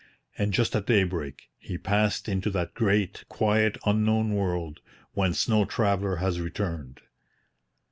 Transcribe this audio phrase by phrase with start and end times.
[0.35, 4.79] And just at daybreak he passed into that great, quiet Unknown World
[5.13, 7.01] whence no traveller has returned.